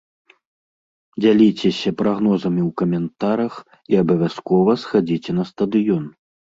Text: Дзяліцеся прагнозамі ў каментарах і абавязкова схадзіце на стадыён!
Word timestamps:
Дзяліцеся 1.25 1.89
прагнозамі 2.01 2.61
ў 2.69 2.79
каментарах 2.85 3.53
і 3.95 4.03
абавязкова 4.07 4.71
схадзіце 4.89 5.31
на 5.41 5.51
стадыён! 5.55 6.15